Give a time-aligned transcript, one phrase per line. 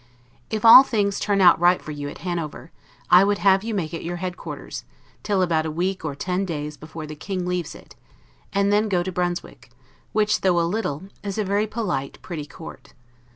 [0.49, 2.71] If all things turn out right for you at Hanover,
[3.11, 4.83] I would have you make it your head quarters,
[5.21, 7.95] till about a week or ten days before the King leaves it;
[8.51, 9.69] and then go to Brunswick,
[10.11, 12.93] which, though a little, is a very polite, pretty court.